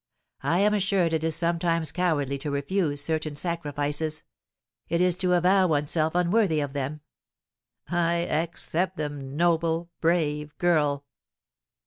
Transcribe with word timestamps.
I 0.41 0.57
am 0.61 0.73
assured 0.73 1.13
it 1.13 1.23
is 1.23 1.35
sometimes 1.35 1.91
cowardly 1.91 2.39
to 2.39 2.49
refuse 2.49 3.01
certain 3.03 3.35
sacrifices; 3.35 4.23
it 4.89 4.99
is 4.99 5.15
to 5.17 5.33
avow 5.33 5.67
oneself 5.67 6.15
unworthy 6.15 6.59
of 6.59 6.73
them. 6.73 7.01
I 7.87 8.15
accept 8.25 8.97
them, 8.97 9.37
noble, 9.37 9.91
brave 9.99 10.57
girl!" 10.57 11.05